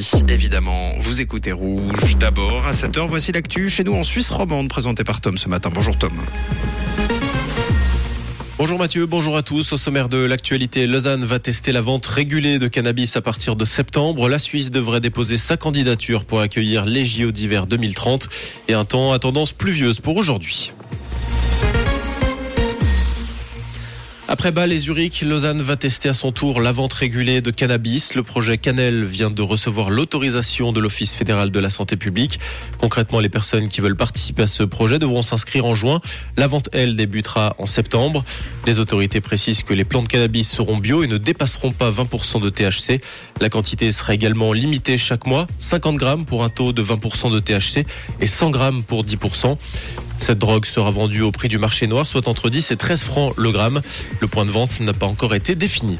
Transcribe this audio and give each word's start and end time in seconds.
lundi. 0.00 0.32
Évidemment, 0.32 0.92
vous 0.98 1.20
écoutez 1.20 1.52
Rouge. 1.52 2.16
D'abord, 2.18 2.66
à 2.66 2.72
7h, 2.72 3.06
voici 3.08 3.32
l'actu 3.32 3.68
chez 3.68 3.84
nous 3.84 3.94
en 3.94 4.02
Suisse 4.02 4.30
romande, 4.30 4.68
présenté 4.68 5.04
par 5.04 5.20
Tom 5.20 5.38
ce 5.38 5.48
matin. 5.48 5.70
Bonjour 5.72 5.96
Tom. 5.96 6.12
Bonjour 8.58 8.78
Mathieu, 8.78 9.06
bonjour 9.06 9.38
à 9.38 9.42
tous. 9.42 9.72
Au 9.72 9.78
sommaire 9.78 10.10
de 10.10 10.18
l'actualité, 10.18 10.86
Lausanne 10.86 11.24
va 11.24 11.38
tester 11.38 11.72
la 11.72 11.80
vente 11.80 12.04
régulée 12.04 12.58
de 12.58 12.68
cannabis 12.68 13.16
à 13.16 13.22
partir 13.22 13.56
de 13.56 13.64
septembre. 13.64 14.28
La 14.28 14.38
Suisse 14.38 14.70
devrait 14.70 15.00
déposer 15.00 15.38
sa 15.38 15.56
candidature 15.56 16.26
pour 16.26 16.40
accueillir 16.40 16.84
les 16.84 17.06
JO 17.06 17.30
d'hiver 17.30 17.66
2030 17.66 18.28
et 18.68 18.74
un 18.74 18.84
temps 18.84 19.12
à 19.12 19.18
tendance 19.18 19.52
pluvieuse 19.52 20.00
pour 20.00 20.16
aujourd'hui. 20.16 20.72
Après 24.32 24.52
Bâle 24.52 24.70
et 24.70 24.78
Zurich, 24.78 25.22
Lausanne 25.22 25.60
va 25.60 25.74
tester 25.74 26.08
à 26.08 26.14
son 26.14 26.30
tour 26.30 26.60
la 26.60 26.70
vente 26.70 26.92
régulée 26.92 27.40
de 27.40 27.50
cannabis. 27.50 28.14
Le 28.14 28.22
projet 28.22 28.58
Canel 28.58 29.04
vient 29.04 29.28
de 29.28 29.42
recevoir 29.42 29.90
l'autorisation 29.90 30.70
de 30.70 30.78
l'Office 30.78 31.16
fédéral 31.16 31.50
de 31.50 31.58
la 31.58 31.68
santé 31.68 31.96
publique. 31.96 32.38
Concrètement, 32.78 33.18
les 33.18 33.28
personnes 33.28 33.66
qui 33.66 33.80
veulent 33.80 33.96
participer 33.96 34.42
à 34.42 34.46
ce 34.46 34.62
projet 34.62 35.00
devront 35.00 35.22
s'inscrire 35.22 35.64
en 35.64 35.74
juin. 35.74 36.00
La 36.36 36.46
vente, 36.46 36.68
elle, 36.70 36.94
débutera 36.94 37.56
en 37.58 37.66
septembre. 37.66 38.24
Les 38.68 38.78
autorités 38.78 39.20
précisent 39.20 39.64
que 39.64 39.74
les 39.74 39.84
plants 39.84 40.04
de 40.04 40.08
cannabis 40.08 40.48
seront 40.48 40.76
bio 40.76 41.02
et 41.02 41.08
ne 41.08 41.18
dépasseront 41.18 41.72
pas 41.72 41.90
20% 41.90 42.40
de 42.40 42.50
THC. 42.50 43.00
La 43.40 43.48
quantité 43.48 43.90
sera 43.90 44.14
également 44.14 44.52
limitée 44.52 44.96
chaque 44.96 45.26
mois, 45.26 45.48
50 45.58 45.96
grammes 45.96 46.24
pour 46.24 46.44
un 46.44 46.50
taux 46.50 46.72
de 46.72 46.84
20% 46.84 47.32
de 47.32 47.40
THC 47.40 47.84
et 48.20 48.28
100 48.28 48.50
grammes 48.50 48.84
pour 48.84 49.04
10%. 49.04 49.58
Cette 50.20 50.38
drogue 50.38 50.66
sera 50.66 50.90
vendue 50.90 51.22
au 51.22 51.32
prix 51.32 51.48
du 51.48 51.58
marché 51.58 51.86
noir, 51.86 52.06
soit 52.06 52.28
entre 52.28 52.50
10 52.50 52.70
et 52.70 52.76
13 52.76 53.04
francs 53.04 53.34
le 53.38 53.50
gramme. 53.50 53.80
Le 54.20 54.28
point 54.28 54.44
de 54.44 54.50
vente 54.50 54.80
n'a 54.80 54.92
pas 54.92 55.06
encore 55.06 55.34
été 55.34 55.54
défini. 55.54 55.98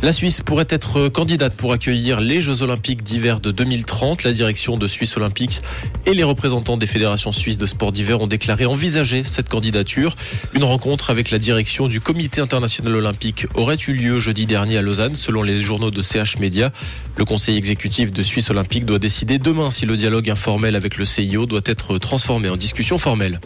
La 0.00 0.12
Suisse 0.12 0.42
pourrait 0.42 0.68
être 0.68 1.08
candidate 1.08 1.56
pour 1.56 1.72
accueillir 1.72 2.20
les 2.20 2.40
Jeux 2.40 2.62
Olympiques 2.62 3.02
d'hiver 3.02 3.40
de 3.40 3.50
2030. 3.50 4.22
La 4.22 4.30
direction 4.30 4.76
de 4.76 4.86
Suisse 4.86 5.16
Olympique 5.16 5.60
et 6.06 6.14
les 6.14 6.22
représentants 6.22 6.76
des 6.76 6.86
fédérations 6.86 7.32
suisses 7.32 7.58
de 7.58 7.66
sport 7.66 7.90
d'hiver 7.90 8.20
ont 8.20 8.28
déclaré 8.28 8.64
envisager 8.64 9.24
cette 9.24 9.48
candidature. 9.48 10.14
Une 10.54 10.62
rencontre 10.62 11.10
avec 11.10 11.32
la 11.32 11.40
direction 11.40 11.88
du 11.88 12.00
Comité 12.00 12.40
international 12.40 12.94
olympique 12.94 13.48
aurait 13.54 13.76
eu 13.88 13.92
lieu 13.92 14.20
jeudi 14.20 14.46
dernier 14.46 14.78
à 14.78 14.82
Lausanne, 14.82 15.16
selon 15.16 15.42
les 15.42 15.58
journaux 15.58 15.90
de 15.90 16.00
CH 16.00 16.38
Media. 16.38 16.70
Le 17.16 17.24
conseil 17.24 17.56
exécutif 17.56 18.12
de 18.12 18.22
Suisse 18.22 18.50
Olympique 18.50 18.86
doit 18.86 19.00
décider 19.00 19.40
demain 19.40 19.72
si 19.72 19.84
le 19.84 19.96
dialogue 19.96 20.30
informel 20.30 20.76
avec 20.76 20.96
le 20.96 21.04
CIO 21.04 21.46
doit 21.46 21.60
être 21.64 21.98
transformé 21.98 22.48
en 22.48 22.56
discussion 22.56 22.98
formelle. 22.98 23.40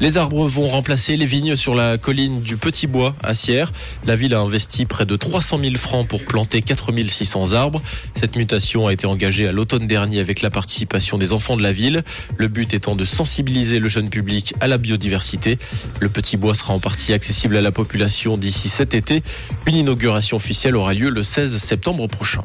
Les 0.00 0.16
arbres 0.16 0.46
vont 0.46 0.66
remplacer 0.66 1.18
les 1.18 1.26
vignes 1.26 1.56
sur 1.56 1.74
la 1.74 1.98
colline 1.98 2.40
du 2.40 2.56
Petit 2.56 2.86
Bois 2.86 3.14
à 3.22 3.34
Sierre. 3.34 3.70
La 4.06 4.16
ville 4.16 4.32
a 4.32 4.40
investi 4.40 4.86
près 4.86 5.04
de 5.04 5.14
300 5.14 5.58
000 5.62 5.76
francs 5.76 6.08
pour 6.08 6.24
planter 6.24 6.62
4600 6.62 7.52
arbres. 7.52 7.82
Cette 8.18 8.34
mutation 8.34 8.86
a 8.86 8.94
été 8.94 9.06
engagée 9.06 9.46
à 9.46 9.52
l'automne 9.52 9.86
dernier 9.86 10.20
avec 10.20 10.40
la 10.40 10.48
participation 10.48 11.18
des 11.18 11.34
enfants 11.34 11.58
de 11.58 11.62
la 11.62 11.72
ville. 11.72 12.02
Le 12.38 12.48
but 12.48 12.72
étant 12.72 12.96
de 12.96 13.04
sensibiliser 13.04 13.78
le 13.78 13.88
jeune 13.88 14.08
public 14.08 14.54
à 14.60 14.68
la 14.68 14.78
biodiversité. 14.78 15.58
Le 16.00 16.08
Petit 16.08 16.38
Bois 16.38 16.54
sera 16.54 16.72
en 16.72 16.80
partie 16.80 17.12
accessible 17.12 17.54
à 17.58 17.60
la 17.60 17.70
population 17.70 18.38
d'ici 18.38 18.70
cet 18.70 18.94
été. 18.94 19.22
Une 19.66 19.76
inauguration 19.76 20.38
officielle 20.38 20.76
aura 20.76 20.94
lieu 20.94 21.10
le 21.10 21.22
16 21.22 21.58
septembre 21.58 22.06
prochain. 22.06 22.42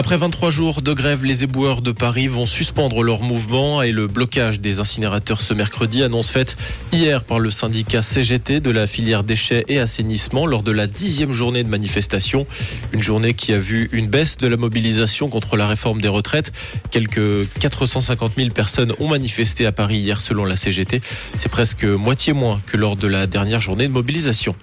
Après 0.00 0.16
23 0.16 0.50
jours 0.50 0.80
de 0.80 0.94
grève, 0.94 1.26
les 1.26 1.44
éboueurs 1.44 1.82
de 1.82 1.92
Paris 1.92 2.26
vont 2.26 2.46
suspendre 2.46 3.02
leur 3.02 3.20
mouvement 3.20 3.82
et 3.82 3.92
le 3.92 4.06
blocage 4.06 4.58
des 4.58 4.80
incinérateurs 4.80 5.42
ce 5.42 5.52
mercredi, 5.52 6.02
annonce 6.02 6.30
faite 6.30 6.56
hier 6.90 7.22
par 7.22 7.38
le 7.38 7.50
syndicat 7.50 8.00
CGT 8.00 8.60
de 8.60 8.70
la 8.70 8.86
filière 8.86 9.24
déchets 9.24 9.62
et 9.68 9.78
assainissement 9.78 10.46
lors 10.46 10.62
de 10.62 10.70
la 10.70 10.86
dixième 10.86 11.32
journée 11.32 11.64
de 11.64 11.68
manifestation. 11.68 12.46
Une 12.92 13.02
journée 13.02 13.34
qui 13.34 13.52
a 13.52 13.58
vu 13.58 13.90
une 13.92 14.08
baisse 14.08 14.38
de 14.38 14.46
la 14.46 14.56
mobilisation 14.56 15.28
contre 15.28 15.58
la 15.58 15.66
réforme 15.66 16.00
des 16.00 16.08
retraites. 16.08 16.50
Quelques 16.90 17.46
450 17.60 18.32
000 18.38 18.48
personnes 18.52 18.94
ont 19.00 19.08
manifesté 19.08 19.66
à 19.66 19.72
Paris 19.72 19.98
hier 19.98 20.22
selon 20.22 20.46
la 20.46 20.56
CGT. 20.56 21.02
C'est 21.38 21.50
presque 21.50 21.84
moitié 21.84 22.32
moins 22.32 22.62
que 22.64 22.78
lors 22.78 22.96
de 22.96 23.06
la 23.06 23.26
dernière 23.26 23.60
journée 23.60 23.86
de 23.86 23.92
mobilisation. 23.92 24.54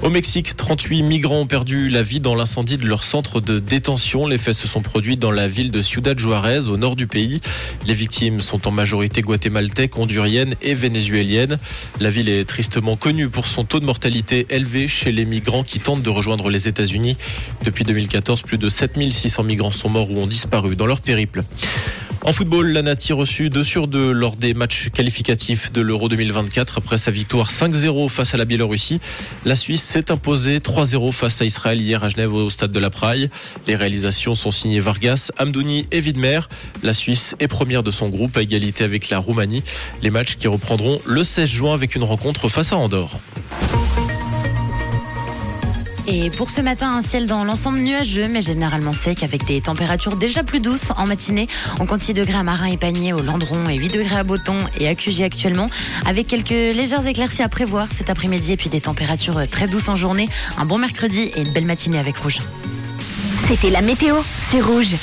Au 0.00 0.10
Mexique, 0.10 0.54
38 0.56 1.02
migrants 1.02 1.40
ont 1.40 1.46
perdu 1.46 1.88
la 1.88 2.02
vie 2.02 2.20
dans 2.20 2.36
l'incendie 2.36 2.78
de 2.78 2.86
leur 2.86 3.02
centre 3.02 3.40
de 3.40 3.58
détention. 3.58 4.28
Les 4.28 4.38
faits 4.38 4.54
se 4.54 4.68
sont 4.68 4.80
produits 4.80 5.16
dans 5.16 5.32
la 5.32 5.48
ville 5.48 5.72
de 5.72 5.82
Ciudad 5.82 6.16
Juarez, 6.16 6.68
au 6.68 6.76
nord 6.76 6.94
du 6.94 7.08
pays. 7.08 7.40
Les 7.84 7.94
victimes 7.94 8.40
sont 8.40 8.68
en 8.68 8.70
majorité 8.70 9.22
guatémaltèques, 9.22 9.98
honduriennes 9.98 10.54
et 10.62 10.74
vénézuéliennes. 10.74 11.58
La 11.98 12.10
ville 12.10 12.28
est 12.28 12.44
tristement 12.44 12.96
connue 12.96 13.28
pour 13.28 13.48
son 13.48 13.64
taux 13.64 13.80
de 13.80 13.86
mortalité 13.86 14.46
élevé 14.50 14.86
chez 14.86 15.10
les 15.10 15.24
migrants 15.24 15.64
qui 15.64 15.80
tentent 15.80 16.02
de 16.02 16.10
rejoindre 16.10 16.48
les 16.48 16.68
États-Unis. 16.68 17.16
Depuis 17.64 17.82
2014, 17.82 18.42
plus 18.42 18.58
de 18.58 18.68
7600 18.68 19.42
migrants 19.42 19.72
sont 19.72 19.88
morts 19.88 20.12
ou 20.12 20.20
ont 20.20 20.28
disparu 20.28 20.76
dans 20.76 20.86
leur 20.86 21.00
périple. 21.00 21.42
En 22.24 22.32
football, 22.32 22.72
la 22.72 22.82
Nati 22.82 23.12
reçu 23.12 23.48
2 23.48 23.62
sur 23.62 23.86
2 23.86 24.10
lors 24.10 24.36
des 24.36 24.52
matchs 24.52 24.90
qualificatifs 24.90 25.72
de 25.72 25.80
l'Euro 25.80 26.08
2024 26.08 26.78
après 26.78 26.98
sa 26.98 27.12
victoire 27.12 27.50
5-0 27.50 28.08
face 28.08 28.34
à 28.34 28.36
la 28.36 28.44
Biélorussie. 28.44 29.00
La 29.44 29.54
Suisse 29.54 29.82
s'est 29.82 30.10
imposée 30.10 30.58
3-0 30.58 31.12
face 31.12 31.40
à 31.40 31.44
Israël 31.44 31.80
hier 31.80 32.02
à 32.02 32.08
Genève 32.08 32.34
au 32.34 32.50
stade 32.50 32.72
de 32.72 32.78
la 32.80 32.90
Praille. 32.90 33.30
Les 33.66 33.76
réalisations 33.76 34.34
sont 34.34 34.50
signées 34.50 34.80
Vargas, 34.80 35.30
Amdouni 35.38 35.86
et 35.92 36.00
Widmer. 36.00 36.40
La 36.82 36.92
Suisse 36.92 37.36
est 37.38 37.48
première 37.48 37.84
de 37.84 37.92
son 37.92 38.08
groupe 38.08 38.36
à 38.36 38.42
égalité 38.42 38.82
avec 38.82 39.10
la 39.10 39.18
Roumanie. 39.18 39.62
Les 40.02 40.10
matchs 40.10 40.36
qui 40.36 40.48
reprendront 40.48 41.00
le 41.06 41.22
16 41.22 41.48
juin 41.48 41.74
avec 41.74 41.94
une 41.94 42.04
rencontre 42.04 42.48
face 42.48 42.72
à 42.72 42.76
Andorre. 42.76 43.20
Et 46.10 46.30
pour 46.30 46.48
ce 46.48 46.62
matin, 46.62 46.96
un 46.96 47.02
ciel 47.02 47.26
dans 47.26 47.44
l'ensemble 47.44 47.80
nuageux, 47.80 48.28
mais 48.28 48.40
généralement 48.40 48.94
sec, 48.94 49.22
avec 49.22 49.44
des 49.44 49.60
températures 49.60 50.16
déjà 50.16 50.42
plus 50.42 50.58
douces 50.58 50.90
en 50.96 51.06
matinée. 51.06 51.48
On 51.80 51.86
compte 51.86 52.02
6 52.02 52.14
degrés 52.14 52.38
à 52.38 52.42
Marin 52.42 52.64
et 52.64 52.78
Panier, 52.78 53.12
au 53.12 53.20
Landron, 53.20 53.68
et 53.68 53.74
8 53.74 53.92
degrés 53.92 54.16
à 54.16 54.24
Boton 54.24 54.56
et 54.80 54.88
à 54.88 54.94
QG 54.94 55.20
actuellement, 55.20 55.68
avec 56.06 56.26
quelques 56.26 56.48
légères 56.48 57.06
éclaircies 57.06 57.42
à 57.42 57.50
prévoir 57.50 57.88
cet 57.92 58.08
après-midi, 58.08 58.52
et 58.52 58.56
puis 58.56 58.70
des 58.70 58.80
températures 58.80 59.46
très 59.50 59.68
douces 59.68 59.90
en 59.90 59.96
journée. 59.96 60.30
Un 60.56 60.64
bon 60.64 60.78
mercredi 60.78 61.30
et 61.36 61.42
une 61.42 61.52
belle 61.52 61.66
matinée 61.66 61.98
avec 61.98 62.16
Rouge. 62.16 62.38
C'était 63.46 63.68
la 63.68 63.82
météo, 63.82 64.14
c'est 64.46 64.62
Rouge. 64.62 64.96